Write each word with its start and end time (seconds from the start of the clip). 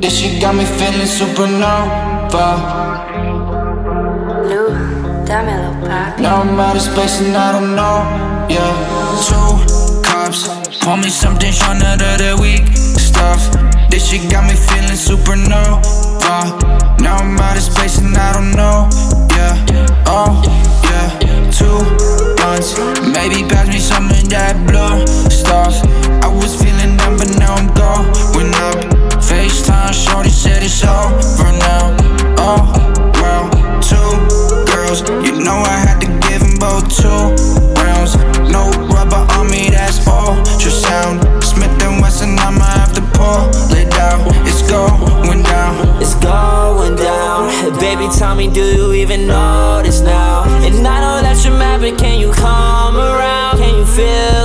This 0.00 0.18
shit 0.18 0.40
got 0.40 0.54
me 0.54 0.64
feeling 0.64 1.06
supernova. 1.06 2.46
Lou, 4.48 4.72
dámelo, 5.26 5.76
papi. 5.84 6.22
Now 6.22 6.40
I'm 6.40 6.58
out 6.58 6.76
of 6.76 6.82
space 6.82 7.20
and 7.20 7.36
I 7.36 7.52
don't 7.52 7.76
know. 7.76 8.00
Yeah, 8.48 8.72
two 9.28 10.02
cups. 10.02 10.48
Pour 10.80 10.96
me 10.96 11.10
something 11.10 11.52
Sean 11.52 11.82
out 11.82 12.00
of 12.00 12.16
the 12.16 12.38
week 12.40 12.66
stuff. 12.98 13.42
This 13.90 14.08
shit 14.08 14.30
got 14.30 14.44
me 14.48 14.54
feeling 14.56 14.96
supernova. 14.96 16.56
Now 17.00 17.16
I'm 17.16 17.38
out 17.38 17.58
of 17.58 17.62
space 17.62 17.98
and 17.98 18.16
I 18.16 18.32
don't 18.32 18.52
know. 18.56 19.19
Know 35.44 35.58
I 35.64 35.78
had 35.86 36.00
to 36.00 36.08
give 36.28 36.40
them 36.40 36.58
both 36.58 36.86
two 36.88 37.24
rounds. 37.80 38.16
No 38.50 38.70
rubber 38.92 39.22
on 39.36 39.50
me, 39.50 39.70
that's 39.70 39.98
ultrasound. 40.00 41.42
Smith 41.42 41.72
and 41.82 42.00
Wesson, 42.00 42.38
I'ma 42.38 42.64
have 42.64 42.92
to 42.94 43.02
pull 43.16 43.48
it 43.76 43.90
down. 43.90 44.20
It's 44.46 44.62
going 44.68 45.42
down. 45.42 46.02
It's 46.02 46.14
going 46.16 46.96
down. 46.96 47.50
Baby, 47.78 48.08
tell 48.16 48.34
me, 48.34 48.48
do 48.48 48.64
you 48.64 48.92
even 48.92 49.26
notice 49.26 50.00
now? 50.00 50.44
And 50.64 50.86
I 50.86 51.00
know 51.00 51.22
that 51.22 51.44
you're 51.44 51.56
mad, 51.56 51.80
but 51.80 51.98
can 51.98 52.18
you 52.20 52.30
come 52.32 52.96
around? 52.96 53.58
Can 53.58 53.74
you 53.78 53.86
feel 53.86 54.39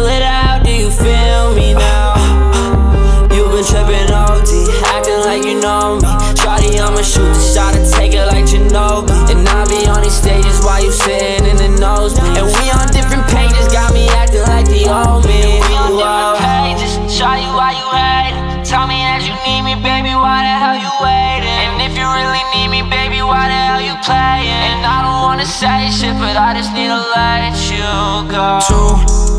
playing? 24.06 24.62
And 24.70 24.86
I 24.86 25.02
don't 25.02 25.22
wanna 25.26 25.46
say 25.46 25.90
shit, 25.90 26.14
but 26.22 26.38
I 26.38 26.54
just 26.54 26.72
need 26.78 26.90
to 26.94 27.02
let 27.18 27.58
you 27.74 27.90
go. 28.30 28.62
two 28.70 28.90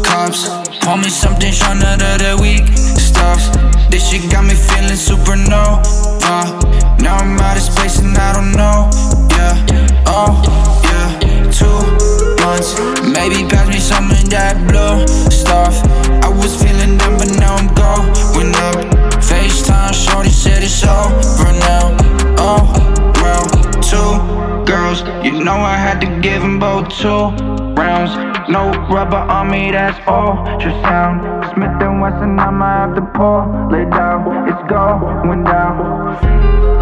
cups. 0.02 0.50
Pour 0.82 0.96
me 0.98 1.08
something 1.08 1.54
out 1.82 2.02
of 2.02 2.18
the 2.18 2.32
week 2.42 2.66
stuff. 2.98 3.40
This 3.90 4.10
shit 4.10 4.30
got 4.30 4.44
me 4.44 4.54
feeling 4.54 4.98
supernova. 4.98 6.36
Now 7.00 7.16
I'm 7.22 7.38
out 7.38 7.56
of 7.56 7.62
space 7.62 7.98
and 7.98 8.16
I 8.18 8.32
don't 8.34 8.52
know. 8.52 8.90
Yeah, 9.36 9.54
oh 10.06 10.34
yeah, 10.90 11.10
two 11.58 11.78
months. 12.42 12.74
Maybe 13.02 13.46
pass 13.48 13.66
me 13.68 13.78
some 13.78 14.10
of 14.10 14.22
that 14.30 14.54
blue 14.68 15.06
stuff. 15.30 15.74
I 16.26 16.28
was 16.28 16.52
feeling 16.60 16.98
down, 16.98 17.18
girls. 24.66 25.00
You 25.24 25.42
know 25.42 25.56
I 25.56 25.76
had 25.76 26.00
to 26.00 26.20
give 26.20 26.42
them 26.42 26.58
both 26.58 26.88
two 26.88 27.30
rounds. 27.74 28.12
No 28.50 28.70
rubber 28.92 29.16
on 29.16 29.50
me, 29.50 29.70
that's 29.70 29.98
ultrasound. 30.00 31.54
Smith 31.54 31.82
and 31.82 32.00
Wesson, 32.00 32.38
I'ma 32.38 32.66
have 32.86 32.94
to 32.96 33.02
pull 33.16 33.74
it 33.74 33.90
down. 33.90 34.48
It's 34.48 34.62
going 34.68 35.44
down. 35.44 36.75